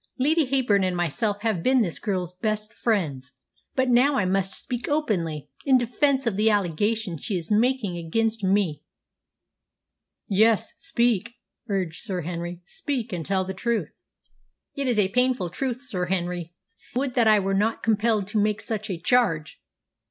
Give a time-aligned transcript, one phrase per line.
[0.17, 3.33] "Lady Heyburn and myself have been this girl's best friends;
[3.75, 8.43] but now I must speak openly, in defence of the allegation she is making against
[8.43, 8.81] me."
[10.27, 11.35] "Yes, speak!"
[11.69, 12.61] urged Sir Henry.
[12.65, 14.01] "Speak and tell me the truth."
[14.73, 16.55] "It is a painful truth, Sir Henry;
[16.95, 19.61] would that I were not compelled to make such a charge.